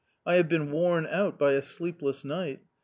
I 0.25 0.33
have 0.37 0.49
been 0.49 0.71
worn 0.71 1.05
out 1.05 1.37
by 1.37 1.51
a 1.51 1.61
sleepless 1.61 2.25
night. 2.25 2.61